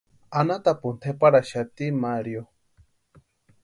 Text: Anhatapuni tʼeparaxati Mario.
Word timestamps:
Anhatapuni 0.39 0.99
tʼeparaxati 1.01 1.85
Mario. 2.01 2.41